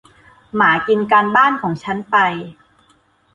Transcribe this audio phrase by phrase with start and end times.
[0.55, 2.15] หมากินการบ้านของฉันไป